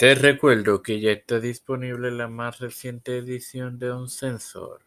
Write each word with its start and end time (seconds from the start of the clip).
Te 0.00 0.14
recuerdo 0.14 0.82
que 0.82 0.98
ya 0.98 1.12
está 1.12 1.40
disponible 1.40 2.10
la 2.10 2.26
más 2.26 2.58
reciente 2.58 3.18
edición 3.18 3.78
de 3.78 3.92
Un 3.92 4.08
Sensor. 4.08 4.80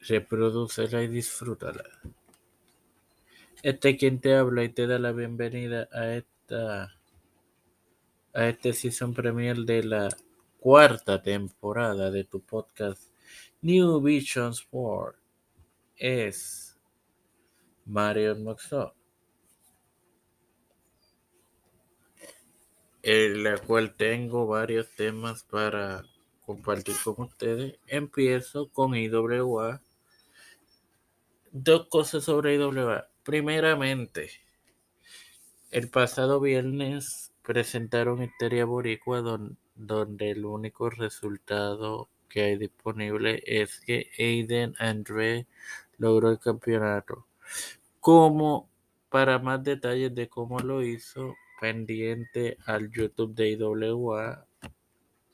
Reprodúcela 0.00 1.00
y 1.00 1.06
disfrútala. 1.06 1.84
Este 3.62 3.90
es 3.90 3.98
quien 3.98 4.20
te 4.20 4.34
habla 4.34 4.64
y 4.64 4.70
te 4.70 4.88
da 4.88 4.98
la 4.98 5.12
bienvenida 5.12 5.88
a 5.92 6.12
esta 6.16 6.92
a 8.32 8.48
este 8.48 8.72
season 8.72 9.14
premier 9.14 9.58
de 9.58 9.84
la 9.84 10.08
cuarta 10.58 11.22
temporada 11.22 12.10
de 12.10 12.24
tu 12.24 12.40
podcast 12.40 13.12
New 13.62 14.00
Vision 14.00 14.50
Sport. 14.50 15.18
Es 15.94 16.76
Mario 17.84 18.34
Moxo. 18.34 18.92
En 23.06 23.44
la 23.44 23.58
cual 23.58 23.94
tengo 23.94 24.46
varios 24.46 24.88
temas 24.96 25.42
para 25.44 26.04
compartir 26.46 26.94
con 27.04 27.26
ustedes. 27.26 27.78
Empiezo 27.86 28.70
con 28.70 28.94
IWA. 28.94 29.82
Dos 31.52 31.86
cosas 31.88 32.24
sobre 32.24 32.54
IWA. 32.54 33.06
Primeramente, 33.22 34.30
el 35.70 35.90
pasado 35.90 36.40
viernes 36.40 37.30
presentaron 37.42 38.22
Histeria 38.22 38.64
Boricua 38.64 39.22
donde 39.74 40.30
el 40.30 40.46
único 40.46 40.88
resultado 40.88 42.08
que 42.30 42.40
hay 42.40 42.56
disponible 42.56 43.42
es 43.44 43.80
que 43.80 44.10
Aiden 44.18 44.76
André 44.78 45.46
logró 45.98 46.30
el 46.30 46.38
campeonato. 46.38 47.26
Como 48.00 48.70
para 49.10 49.38
más 49.38 49.62
detalles 49.62 50.14
de 50.14 50.26
cómo 50.26 50.58
lo 50.60 50.82
hizo, 50.82 51.34
pendiente 51.64 52.58
al 52.66 52.90
YouTube 52.90 53.34
de 53.34 53.52
IWA 53.52 54.46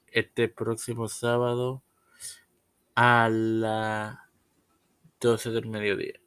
este 0.06 0.46
próximo 0.46 1.08
sábado 1.08 1.82
a 2.94 3.28
las 3.28 4.16
12 5.20 5.50
del 5.50 5.66
mediodía. 5.66 6.20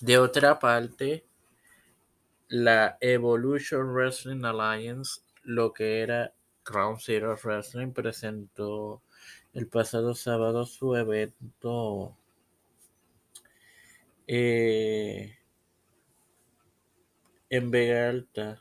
De 0.00 0.18
otra 0.18 0.60
parte, 0.60 1.26
la 2.46 2.98
Evolution 3.00 3.92
Wrestling 3.92 4.44
Alliance, 4.44 5.22
lo 5.42 5.72
que 5.72 5.98
era 5.98 6.32
Crown 6.62 7.00
Zero 7.00 7.36
Wrestling, 7.42 7.90
presentó 7.90 9.02
el 9.54 9.66
pasado 9.66 10.14
sábado 10.14 10.66
su 10.66 10.94
evento 10.94 12.16
eh, 14.28 15.36
en 17.56 17.70
Vega 17.70 18.08
Alta. 18.08 18.60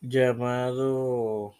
llamado 0.00 1.56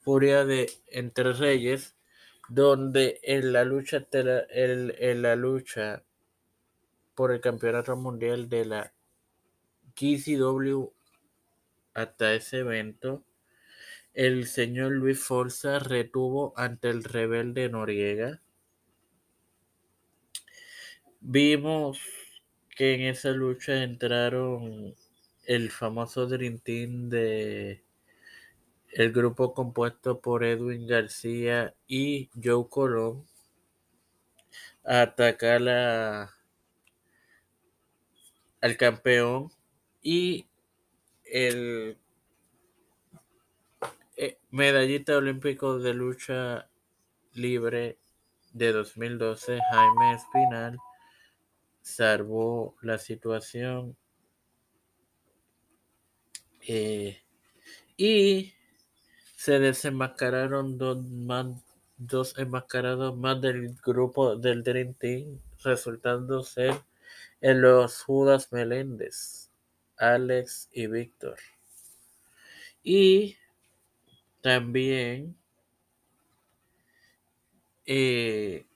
Furia 0.00 0.46
de 0.46 0.70
Entre 0.88 1.34
Reyes, 1.34 1.94
donde 2.48 3.20
en 3.22 3.52
la 3.52 3.64
lucha 3.64 4.08
en 4.10 5.22
la 5.22 5.36
lucha 5.36 6.02
por 7.14 7.32
el 7.32 7.42
campeonato 7.42 7.94
mundial 7.96 8.48
de 8.48 8.64
la 8.64 8.94
GCW 9.94 10.88
hasta 11.92 12.32
ese 12.32 12.60
evento 12.60 13.22
el 14.14 14.46
señor 14.46 14.92
Luis 14.92 15.20
Forza 15.20 15.80
retuvo 15.80 16.54
ante 16.56 16.88
el 16.88 17.02
rebelde 17.02 17.68
Noriega. 17.68 18.40
Vimos 21.20 21.98
que 22.76 22.94
en 22.94 23.02
esa 23.02 23.30
lucha 23.30 23.82
entraron 23.82 24.94
el 25.46 25.70
famoso 25.70 26.26
Dream 26.26 26.58
Team 26.58 27.08
de 27.10 27.82
el 28.92 29.12
grupo 29.12 29.52
compuesto 29.52 30.20
por 30.20 30.44
Edwin 30.44 30.86
García 30.86 31.74
y 31.88 32.30
Joe 32.42 32.68
Colón 32.68 33.26
a 34.84 35.02
atacar 35.02 36.30
al 38.60 38.76
campeón 38.76 39.50
y 40.00 40.46
el 41.24 41.98
eh, 44.16 44.38
medallista 44.50 45.16
olímpico 45.16 45.78
de 45.78 45.94
lucha 45.94 46.68
libre 47.32 47.98
de 48.52 48.72
2012, 48.72 49.58
Jaime 49.70 50.14
Espinal, 50.14 50.78
salvó 51.82 52.76
la 52.82 52.98
situación. 52.98 53.96
Eh, 56.66 57.20
y 57.96 58.54
se 59.36 59.58
desenmascararon 59.58 60.78
dos, 60.78 61.04
más, 61.04 61.46
dos 61.96 62.38
enmascarados 62.38 63.16
más 63.16 63.40
del 63.40 63.74
grupo 63.84 64.36
del 64.36 64.62
Dream 64.62 64.94
Team, 64.94 65.40
resultando 65.62 66.42
ser 66.42 66.74
en 67.40 67.60
los 67.60 68.02
Judas 68.02 68.52
Meléndez, 68.52 69.50
Alex 69.96 70.70
y 70.72 70.86
Víctor. 70.86 71.38
Y 72.82 73.36
también 74.44 75.34
eh, 77.86 78.66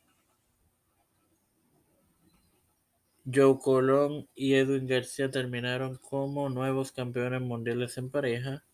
Joe 3.31 3.59
Colón 3.63 4.27
y 4.35 4.55
Edwin 4.55 4.87
García 4.87 5.31
terminaron 5.31 5.97
como 5.97 6.49
nuevos 6.49 6.91
campeones 6.91 7.43
mundiales 7.43 7.99
en 7.99 8.09
pareja. 8.09 8.65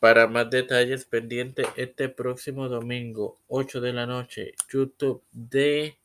Para 0.00 0.26
más 0.26 0.48
detalles, 0.48 1.04
pendiente 1.04 1.66
este 1.76 2.08
próximo 2.08 2.70
domingo, 2.70 3.38
8 3.48 3.82
de 3.82 3.92
la 3.92 4.06
noche, 4.06 4.54
YouTube 4.72 5.22
de 5.30 5.98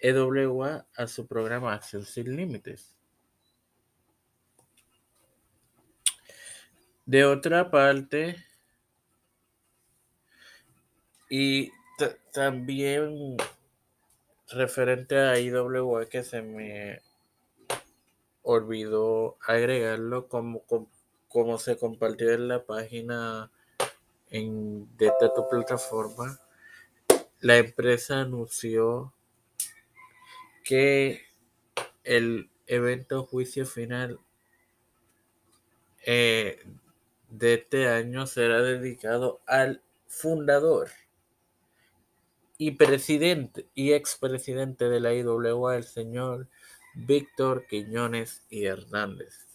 EWA 0.00 0.84
a 0.96 1.06
su 1.06 1.28
programa 1.28 1.74
Acción 1.74 2.04
Sin 2.04 2.34
Límites. 2.34 2.96
De 7.04 7.24
otra 7.24 7.70
parte, 7.70 8.36
y 11.28 11.72
también 12.32 13.36
referente 14.48 15.18
a 15.18 15.38
IWA 15.38 16.06
que 16.06 16.22
se 16.22 16.42
me 16.42 17.00
olvidó 18.42 19.38
agregarlo 19.40 20.28
como, 20.28 20.62
como, 21.28 21.58
se 21.58 21.78
compartió 21.78 22.32
en 22.32 22.48
la 22.48 22.64
página 22.64 23.50
en, 24.30 24.94
de 24.98 25.06
esta 25.06 25.32
tu 25.32 25.48
plataforma, 25.48 26.38
la 27.40 27.56
empresa 27.56 28.20
anunció 28.20 29.14
que 30.64 31.22
el 32.04 32.50
evento 32.66 33.24
juicio 33.24 33.64
final 33.64 34.20
eh, 36.04 36.62
de 37.32 37.54
este 37.54 37.88
año 37.88 38.26
será 38.26 38.60
dedicado 38.60 39.40
al 39.46 39.82
fundador 40.06 40.90
y 42.58 42.72
presidente 42.72 43.66
y 43.74 43.92
expresidente 43.92 44.90
de 44.90 45.00
la 45.00 45.14
IWA, 45.14 45.76
el 45.76 45.84
señor 45.84 46.48
Víctor 46.94 47.66
Quiñones 47.66 48.44
y 48.50 48.66
Hernández. 48.66 49.46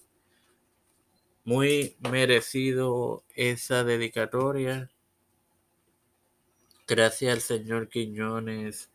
Muy 1.43 1.95
merecido 1.99 3.23
esa 3.35 3.83
dedicatoria. 3.83 4.89
Gracias 6.87 7.31
al 7.31 7.41
señor 7.41 7.89
Quiñones 7.89 8.89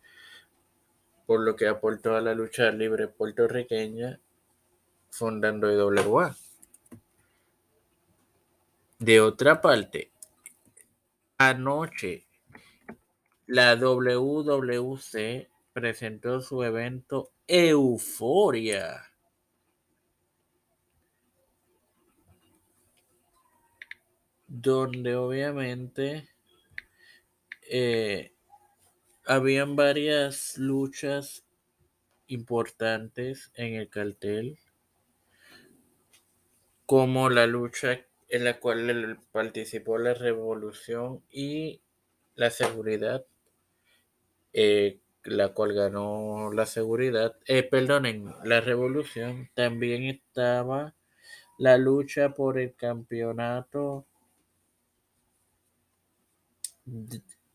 por 1.24 1.38
lo 1.40 1.54
que 1.54 1.68
aportó 1.68 2.16
a 2.16 2.20
la 2.20 2.34
lucha 2.34 2.72
libre 2.72 3.06
puertorriqueña 3.06 4.18
fundando 5.08 5.70
IWA. 5.72 6.36
De 9.02 9.20
otra 9.20 9.60
parte, 9.60 10.12
anoche 11.36 12.24
la 13.46 13.74
WWC 13.74 15.48
presentó 15.72 16.40
su 16.40 16.62
evento 16.62 17.32
Euforia. 17.48 19.12
Donde 24.46 25.16
obviamente 25.16 26.28
eh, 27.68 28.32
habían 29.26 29.74
varias 29.74 30.56
luchas 30.58 31.44
importantes 32.28 33.50
en 33.56 33.74
el 33.74 33.88
cartel, 33.88 34.60
como 36.86 37.28
la 37.30 37.48
lucha 37.48 38.06
en 38.32 38.44
la 38.44 38.58
cual 38.58 39.20
participó 39.30 39.98
la 39.98 40.14
revolución 40.14 41.22
y 41.30 41.82
la 42.34 42.48
seguridad, 42.48 43.26
eh, 44.54 45.00
la 45.24 45.50
cual 45.50 45.74
ganó 45.74 46.50
la 46.50 46.64
seguridad, 46.64 47.36
eh, 47.46 47.62
perdonen, 47.62 48.34
la 48.44 48.62
revolución, 48.62 49.50
también 49.52 50.04
estaba 50.04 50.94
la 51.58 51.76
lucha 51.76 52.30
por 52.32 52.58
el 52.58 52.74
campeonato 52.74 54.06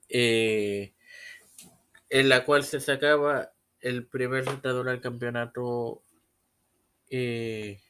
eh, 0.10 0.94
en 2.10 2.30
la 2.30 2.46
cual 2.46 2.64
se 2.64 2.80
sacaba 2.80 3.52
el 3.82 4.06
primer 4.06 4.46
retador 4.46 4.90
al 4.90 5.02
campeonato 5.02 6.04
eh, 7.10 7.82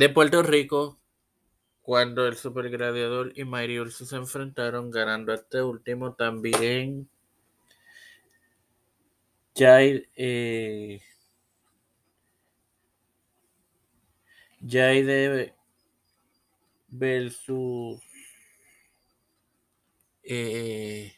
de 0.00 0.08
Puerto 0.08 0.42
Rico 0.42 0.98
cuando 1.82 2.26
el 2.26 2.34
Super 2.34 2.70
Gladiador 2.70 3.34
y 3.36 3.44
Mighty 3.44 3.80
Urso 3.80 4.06
se 4.06 4.16
enfrentaron 4.16 4.90
ganando 4.90 5.34
este 5.34 5.60
último 5.62 6.14
también 6.14 7.10
eh, 9.56 11.02
Jaide 14.66 15.54
versus 16.88 18.00
eh, 20.22 21.12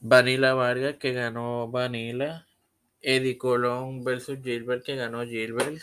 Vanilla 0.00 0.54
Vargas 0.54 0.96
que 0.96 1.12
ganó 1.12 1.70
Vanilla, 1.70 2.46
Eddie 3.02 3.36
Colón 3.36 4.02
versus 4.02 4.38
Gilbert 4.42 4.82
que 4.82 4.96
ganó 4.96 5.26
Gilbert. 5.26 5.82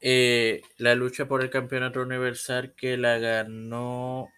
Eh, 0.00 0.62
la 0.76 0.94
lucha 0.94 1.26
por 1.26 1.42
el 1.42 1.50
campeonato 1.50 2.00
universal 2.02 2.74
que 2.74 2.96
la 2.96 3.18
ganó 3.18 4.28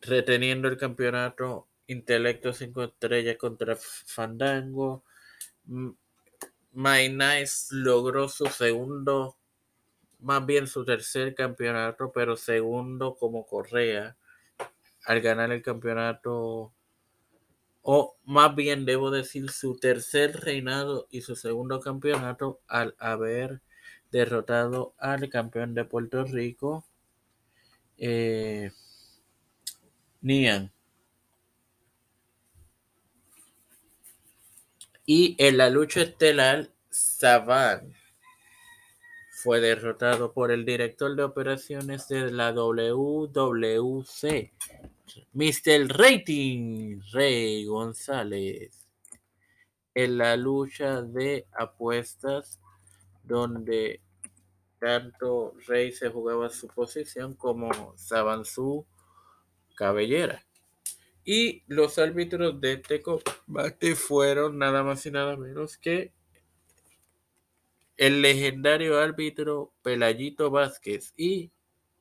reteniendo 0.00 0.68
el 0.68 0.76
campeonato 0.76 1.68
Intelecto 1.88 2.52
5 2.52 2.84
estrellas 2.84 3.36
contra 3.36 3.76
Fandango. 3.76 5.04
My 6.72 7.08
Nice 7.08 7.68
logró 7.70 8.28
su 8.28 8.46
segundo, 8.46 9.36
más 10.20 10.44
bien 10.44 10.66
su 10.66 10.84
tercer 10.84 11.34
campeonato, 11.34 12.12
pero 12.12 12.36
segundo 12.36 13.16
como 13.16 13.46
Correa 13.46 14.16
al 15.04 15.20
ganar 15.20 15.52
el 15.52 15.62
campeonato, 15.62 16.74
o 17.82 18.16
más 18.24 18.54
bien 18.56 18.84
debo 18.84 19.12
decir 19.12 19.50
su 19.50 19.76
tercer 19.76 20.40
reinado 20.40 21.06
y 21.10 21.20
su 21.20 21.36
segundo 21.36 21.78
campeonato 21.80 22.60
al 22.66 22.96
haber 22.98 23.62
derrotado 24.16 24.94
al 24.98 25.28
campeón 25.28 25.74
de 25.74 25.84
Puerto 25.84 26.24
Rico, 26.24 26.86
eh, 27.98 28.72
Nian. 30.22 30.72
Y 35.04 35.36
en 35.38 35.58
la 35.58 35.68
lucha 35.68 36.00
estelar, 36.00 36.70
Saban 36.88 37.92
fue 39.42 39.60
derrotado 39.60 40.32
por 40.32 40.50
el 40.50 40.64
director 40.64 41.14
de 41.14 41.22
operaciones 41.22 42.08
de 42.08 42.32
la 42.32 42.52
WWC, 42.52 44.50
Mr. 45.34 45.88
Rating, 45.88 47.00
Rey 47.12 47.66
González, 47.66 48.88
en 49.94 50.16
la 50.18 50.36
lucha 50.36 51.02
de 51.02 51.46
apuestas 51.52 52.58
donde 53.22 54.00
tanto 54.78 55.54
Rey 55.66 55.92
se 55.92 56.08
jugaba 56.08 56.50
su 56.50 56.68
posición 56.68 57.34
como 57.34 57.96
Saban 57.96 58.44
su 58.44 58.86
cabellera. 59.74 60.44
Y 61.24 61.64
los 61.66 61.98
árbitros 61.98 62.60
de 62.60 62.74
este 62.74 63.02
combate 63.02 63.96
fueron 63.96 64.58
nada 64.58 64.82
más 64.82 65.04
y 65.06 65.10
nada 65.10 65.36
menos 65.36 65.76
que 65.76 66.12
el 67.96 68.22
legendario 68.22 68.98
árbitro 69.00 69.72
Pelayito 69.82 70.50
Vázquez 70.50 71.14
y 71.16 71.50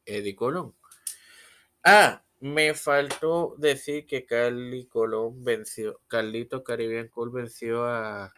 Eddie 0.06 0.36
Colón. 0.36 0.76
Ah, 1.84 2.24
me 2.40 2.74
faltó 2.74 3.56
decir 3.58 4.06
que 4.06 4.26
Carly 4.26 4.88
Colón 4.88 5.44
venció, 5.44 6.02
Carlito 6.08 6.64
Caribbean 6.64 7.08
Cool 7.08 7.32
venció 7.32 7.86
a, 7.86 8.34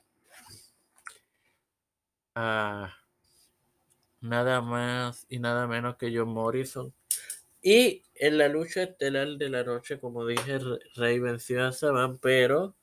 a 2.35 2.96
nada 4.21 4.61
más 4.61 5.25
y 5.29 5.39
nada 5.39 5.67
menos 5.67 5.97
que 5.97 6.11
John 6.15 6.29
Morrison 6.29 6.93
y 7.61 8.03
en 8.15 8.37
la 8.37 8.47
lucha 8.47 8.83
estelar 8.83 9.27
de 9.37 9.49
la 9.49 9.63
noche, 9.63 9.99
como 9.99 10.25
dije, 10.25 10.59
Rey 10.95 11.19
venció 11.19 11.65
a 11.65 11.71
Saban, 11.71 12.17
pero 12.17 12.75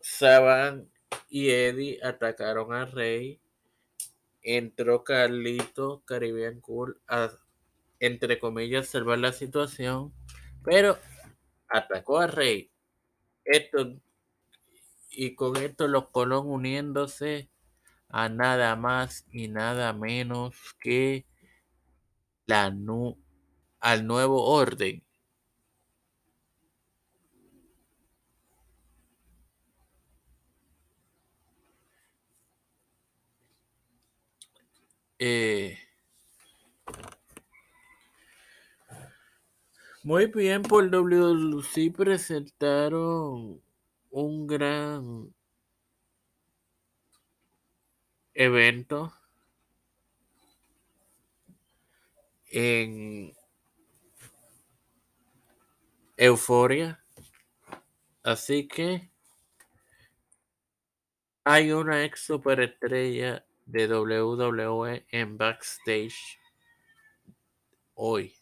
Saban 0.00 0.90
y 1.28 1.50
Eddie 1.50 1.98
atacaron 2.02 2.74
a 2.74 2.84
Rey. 2.86 3.40
Entró 4.42 5.04
Carlito, 5.04 6.02
Caribbean 6.04 6.60
Cool, 6.60 7.00
a, 7.06 7.30
entre 8.00 8.38
comillas, 8.38 8.88
salvar 8.88 9.18
la 9.18 9.32
situación, 9.32 10.12
pero 10.64 10.98
atacó 11.68 12.18
a 12.18 12.26
Rey. 12.26 12.70
Esto, 13.44 13.98
y 15.10 15.34
con 15.34 15.56
esto 15.56 15.88
los 15.88 16.08
Colón 16.10 16.48
uniéndose 16.48 17.48
a 18.10 18.28
nada 18.28 18.76
más 18.76 19.26
y 19.32 19.48
nada 19.48 19.92
menos 19.92 20.54
que 20.80 21.26
la 22.46 22.70
al 23.80 24.06
nuevo 24.06 24.44
orden. 24.44 25.02
Eh, 35.18 35.76
muy 40.02 40.26
bien, 40.26 40.62
por 40.62 40.88
WLC 40.90 41.90
presentaron 41.90 43.60
un 44.10 44.46
gran 44.46 45.32
evento 48.34 49.12
en 52.50 53.32
Euforia. 56.16 57.02
Así 58.22 58.68
que 58.68 59.10
hay 61.44 61.72
una 61.72 62.04
ex 62.04 62.20
superestrella 62.20 63.44
de 63.66 63.88
WWE 63.88 65.06
en 65.10 65.38
backstage 65.38 66.38
hoy. 67.94 68.34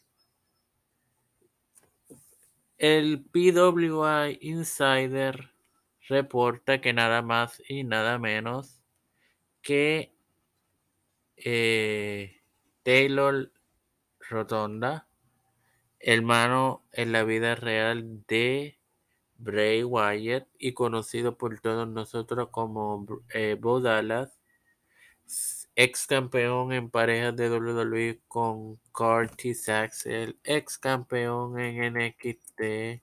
El 2.79 3.25
PWI 3.25 4.39
Insider 4.41 5.53
reporta 6.09 6.81
que 6.81 6.93
nada 6.93 7.23
más 7.23 7.63
y 7.69 7.85
nada 7.85 8.19
menos 8.19 8.78
que 9.63 10.13
eh, 11.37 12.41
Taylor 12.83 13.53
Rotonda, 14.29 15.09
hermano 16.01 16.85
en 16.93 17.13
la 17.13 17.25
vida 17.25 17.55
real 17.55 18.25
de 18.27 18.79
Bray 19.39 19.85
Wyatt 19.85 20.49
y 20.59 20.73
conocido 20.73 21.39
por 21.39 21.61
todos 21.61 21.89
nosotros 21.89 22.49
como 22.51 23.07
eh, 23.33 23.57
Bo 23.59 23.81
Dallas, 23.81 24.39
ex 25.77 26.07
campeón 26.09 26.73
en 26.73 26.91
parejas 26.91 27.37
de 27.37 27.51
WWE 27.51 28.21
con 28.27 28.81
Curtis 28.93 29.69
Axel, 29.69 30.39
ex 30.43 30.77
campeón 30.79 31.59
en 31.61 31.95
NXT, 31.95 33.01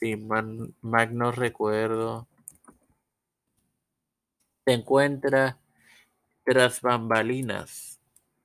si 0.00 0.16
mal, 0.16 0.72
no 0.82 1.30
recuerdo, 1.30 2.26
se 4.64 4.72
encuentra 4.72 5.58
tras 6.44 6.80
bambalinas 6.82 8.00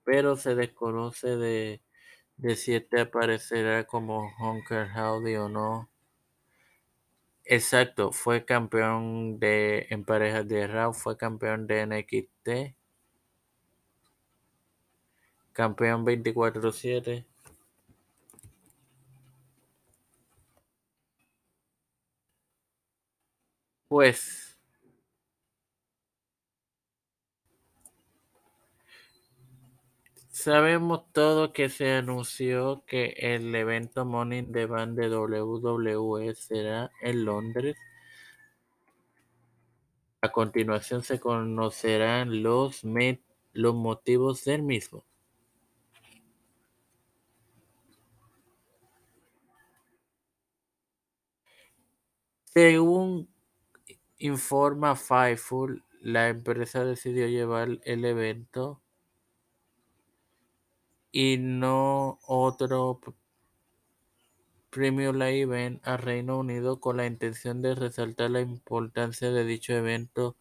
pero 0.08 0.38
se 0.38 0.56
desconoce 0.56 1.36
de, 1.36 1.82
si 2.56 2.76
este 2.76 3.02
aparecerá 3.02 3.86
como 3.86 4.32
Hunker 4.40 4.88
Howdy 4.96 5.36
o 5.36 5.50
no. 5.50 5.90
Exacto, 7.46 8.12
fue 8.12 8.46
campeón 8.46 9.40
de 9.40 9.88
en 9.90 10.06
parejas 10.06 10.48
de 10.48 10.68
Raw, 10.68 10.94
fue 10.94 11.18
campeón 11.18 11.66
de 11.66 11.82
NXT, 11.82 12.76
campeón 15.52 16.06
24-7. 16.06 17.26
Pues 23.90 24.47
Sabemos 30.48 31.12
todo 31.12 31.52
que 31.52 31.68
se 31.68 31.92
anunció 31.92 32.86
que 32.88 33.08
el 33.18 33.54
evento 33.54 34.04
in 34.32 34.54
the 34.54 34.66
Bank 34.66 34.92
de 34.92 35.10
WWE 35.14 36.36
será 36.36 36.90
en 37.02 37.26
Londres. 37.26 37.76
A 40.22 40.32
continuación 40.32 41.04
se 41.04 41.20
conocerán 41.20 42.44
los, 42.44 42.86
los 43.52 43.76
motivos 43.76 44.46
del 44.46 44.64
mismo. 44.64 45.04
Según 52.46 53.28
informa 54.18 54.96
Fightful, 54.96 55.84
la 56.00 56.30
empresa 56.30 56.86
decidió 56.86 57.28
llevar 57.28 57.80
el 57.84 58.06
evento 58.06 58.82
y 61.18 61.38
no 61.40 62.20
otro 62.28 63.02
Premium 64.70 65.16
Live 65.16 65.42
Event 65.42 65.88
a 65.88 65.98
Reino 65.98 66.38
Unido 66.38 66.80
con 66.80 66.98
la 66.98 67.08
intención 67.08 67.64
de 67.64 67.74
resaltar 67.74 68.30
la 68.30 68.42
importancia 68.42 69.32
de 69.32 69.44
dicho 69.44 69.74
evento 69.74 70.36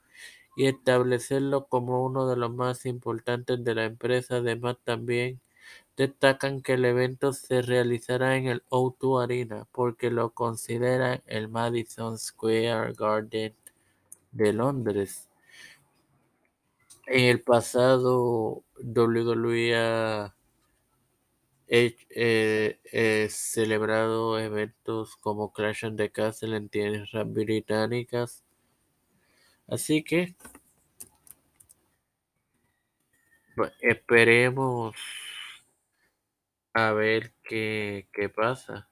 y 0.55 0.67
establecerlo 0.67 1.67
como 1.69 2.05
uno 2.05 2.29
de 2.29 2.37
los 2.37 2.53
más 2.55 2.85
importantes 2.85 3.65
de 3.65 3.75
la 3.75 3.87
empresa. 3.87 4.37
Además, 4.37 4.77
también 4.85 5.41
destacan 5.97 6.61
que 6.61 6.75
el 6.75 6.85
evento 6.85 7.33
se 7.33 7.63
realizará 7.63 8.37
en 8.37 8.47
el 8.47 8.63
O2 8.69 9.25
Arena 9.25 9.67
porque 9.73 10.11
lo 10.11 10.35
consideran 10.35 11.23
el 11.25 11.49
Madison 11.49 12.19
Square 12.19 12.93
Garden 12.93 13.55
de 14.33 14.53
Londres. 14.53 15.31
En 17.07 17.25
el 17.25 17.41
pasado, 17.41 18.63
WWE 18.79 20.36
ha 21.69 21.95
eh, 22.11 23.29
celebrado 23.31 24.39
eventos 24.39 25.17
como 25.17 25.53
Clash 25.53 25.87
of 25.87 25.97
the 25.97 26.11
Castle 26.11 26.57
en 26.57 26.69
tierras 26.69 27.33
británicas. 27.33 28.45
Así 29.69 30.03
que 30.05 30.35
esperemos 33.81 34.95
a 36.75 36.93
ver 36.93 37.33
qué, 37.43 38.09
qué 38.13 38.29
pasa. 38.29 38.89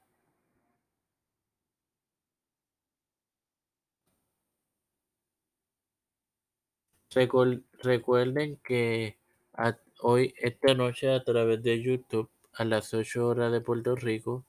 Recuerden 7.82 8.56
que 8.64 9.18
hoy, 10.00 10.34
esta 10.38 10.74
noche, 10.74 11.10
a 11.12 11.22
través 11.22 11.62
de 11.62 11.80
YouTube, 11.80 12.28
a 12.56 12.64
las 12.64 12.94
8 12.94 13.26
horas 13.26 13.52
de 13.52 13.60
Puerto 13.60 13.96
Rico, 13.96 14.44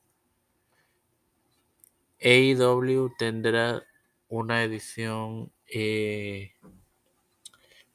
AEW 2.20 3.12
tendrá 3.18 3.84
una 4.28 4.62
edición 4.64 5.52
eh, 5.66 6.52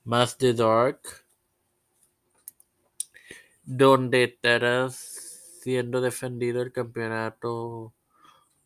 más 0.03 0.37
de 0.37 0.53
Dark 0.53 1.01
donde 3.63 4.25
estará 4.25 4.89
siendo 4.89 6.01
defendido 6.01 6.61
el 6.61 6.71
campeonato 6.71 7.93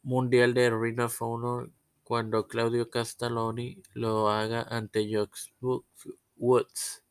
mundial 0.04 0.54
de 0.54 0.70
Ring 0.70 1.00
of 1.00 1.22
Honor 1.22 1.72
cuando 2.04 2.48
Claudio 2.48 2.90
Castelloni 2.90 3.82
lo 3.94 4.30
haga 4.30 4.64
ante 4.64 5.08
Jox 5.14 5.54
Woods. 6.38 7.05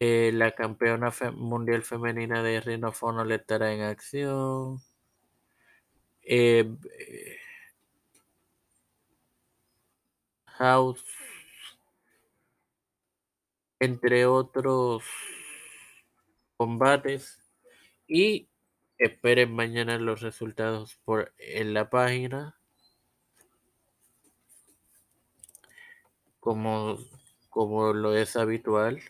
Eh, 0.00 0.32
la 0.32 0.52
campeona 0.52 1.12
mundial 1.34 1.82
femenina 1.82 2.42
de 2.42 2.60
Ring 2.60 2.84
of 2.84 3.02
Honor 3.02 3.30
estará 3.32 3.72
en 3.72 3.82
acción. 3.82 4.82
Eh, 6.22 6.68
House, 10.46 11.04
entre 13.80 14.26
otros 14.26 15.02
combates 16.56 17.42
y 18.06 18.48
esperen 18.98 19.54
mañana 19.54 19.98
los 19.98 20.22
resultados 20.22 20.96
por 21.04 21.32
en 21.38 21.74
la 21.74 21.90
página 21.90 22.56
como, 26.40 26.98
como 27.50 27.92
lo 27.92 28.14
es 28.14 28.36
habitual. 28.36 29.00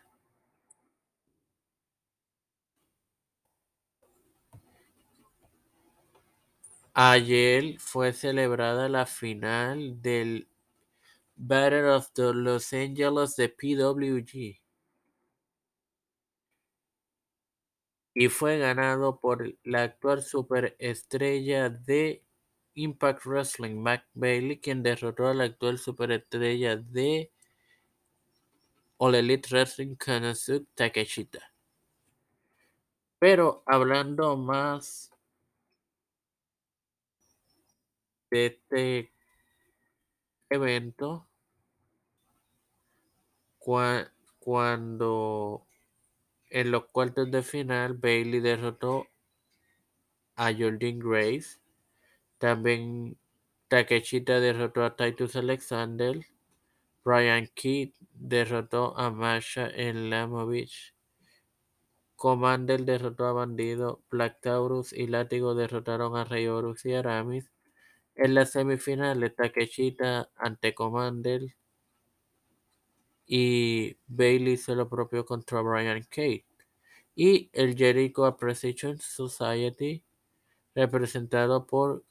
Ayer 6.94 7.78
fue 7.78 8.12
celebrada 8.12 8.88
la 8.88 9.06
final 9.06 10.00
del 10.00 10.48
Battle 11.36 11.90
of 11.90 12.12
the 12.14 12.32
Los 12.32 12.72
Angeles 12.72 13.36
de 13.36 13.48
PWG. 13.48 14.64
y 18.14 18.28
fue 18.28 18.58
ganado 18.58 19.18
por 19.18 19.56
la 19.64 19.82
actual 19.82 20.22
superestrella 20.22 21.68
de 21.68 22.22
Impact 22.74 23.26
Wrestling, 23.26 23.76
Mac 23.76 24.06
Bailey, 24.14 24.60
quien 24.60 24.82
derrotó 24.82 25.26
a 25.26 25.34
la 25.34 25.44
actual 25.44 25.78
superestrella 25.78 26.76
de 26.76 27.32
All 28.98 29.16
Elite 29.16 29.48
Wrestling, 29.50 29.96
Kanazuke 29.96 30.66
Takeshita. 30.74 31.52
Pero 33.18 33.64
hablando 33.66 34.36
más 34.36 35.10
de 38.34 38.46
este 38.46 39.12
evento, 40.50 41.28
cuando 44.40 45.64
en 46.50 46.72
los 46.72 46.86
cuartos 46.86 47.30
de 47.30 47.44
final, 47.44 47.94
Bailey 47.94 48.40
derrotó 48.40 49.06
a 50.34 50.52
Jordan 50.52 50.98
Grace. 50.98 51.60
También 52.38 53.16
Takeshita 53.68 54.40
derrotó 54.40 54.84
a 54.84 54.96
Titus 54.96 55.36
Alexander. 55.36 56.26
Brian 57.04 57.46
Kidd 57.54 57.92
derrotó 58.14 58.98
a 58.98 59.12
Masha 59.12 59.68
en 59.68 60.10
Lamovich. 60.10 60.92
Commander 62.16 62.84
derrotó 62.84 63.26
a 63.26 63.32
Bandido. 63.32 64.02
Black 64.10 64.40
Taurus 64.40 64.92
y 64.92 65.06
Látigo 65.06 65.54
derrotaron 65.54 66.16
a 66.16 66.24
Rey 66.24 66.48
Horus 66.48 66.84
y 66.84 66.94
Aramis. 66.94 67.53
En 68.16 68.34
las 68.34 68.52
semifinales, 68.52 69.34
Takeshita 69.34 70.30
ante 70.36 70.74
Commander 70.74 71.54
y 73.26 73.96
Bailey 74.06 74.54
hizo 74.54 74.74
lo 74.74 74.88
propio 74.88 75.24
contra 75.24 75.60
Brian 75.62 76.02
Kate. 76.02 76.44
Y 77.16 77.50
el 77.52 77.76
Jericho 77.76 78.24
Appreciation 78.24 78.98
Society, 78.98 80.04
representado 80.74 81.66
por 81.66 82.04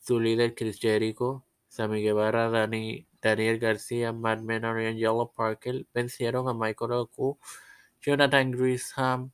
su 0.00 0.20
líder 0.20 0.54
Chris 0.54 0.78
Jericho, 0.78 1.44
Sammy 1.68 2.02
Guevara, 2.02 2.50
Daniel 2.50 3.58
García, 3.58 4.12
Matt 4.12 4.40
Menor 4.40 4.82
y 4.82 4.86
Angelo 4.86 5.32
Parker, 5.34 5.86
vencieron 5.94 6.48
a 6.48 6.54
Michael 6.54 6.92
Oku, 6.92 7.38
Jonathan 8.00 8.50
Grisham, 8.50 9.30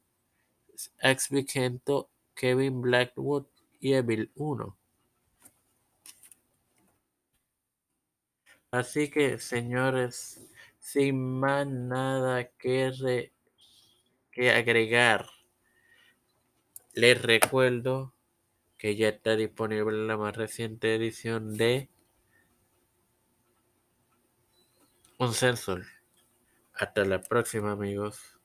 Ex 1.00 1.30
Vicento, 1.30 2.10
Kevin 2.34 2.80
Blackwood 2.80 3.46
y 3.80 3.94
Evil 3.94 4.30
1. 4.36 4.76
Así 8.70 9.10
que, 9.10 9.38
señores, 9.38 10.50
sin 10.78 11.40
más 11.40 11.66
nada 11.66 12.50
que, 12.58 13.32
que 14.30 14.50
agregar, 14.50 15.26
les 16.92 17.20
recuerdo 17.20 18.12
que 18.76 18.94
ya 18.96 19.08
está 19.08 19.36
disponible 19.36 20.06
la 20.06 20.16
más 20.16 20.36
reciente 20.36 20.94
edición 20.94 21.56
de 21.56 21.88
Un 25.18 25.34
Sensor. 25.34 25.84
Hasta 26.74 27.04
la 27.04 27.20
próxima 27.20 27.72
amigos. 27.72 28.37